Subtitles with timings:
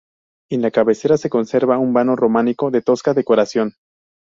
[0.49, 3.73] En la cabecera se conserva un vano románico de tosca decoración.